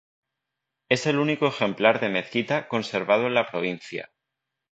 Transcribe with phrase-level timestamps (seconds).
[0.89, 4.09] Es el único ejemplar de mezquita conservado en la provincia.